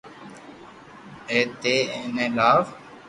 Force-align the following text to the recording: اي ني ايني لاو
اي 1.29 1.39
ني 1.61 1.75
ايني 1.93 2.25
لاو 2.37 2.59